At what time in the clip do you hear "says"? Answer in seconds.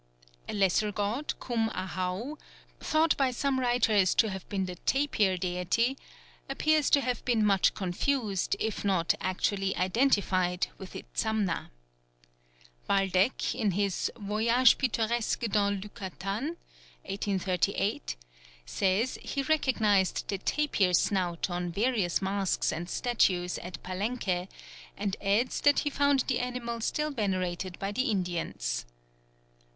18.65-19.19